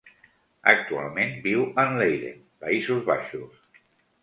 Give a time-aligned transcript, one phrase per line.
[0.71, 3.81] Actualment viu en Leiden, Països Baixos.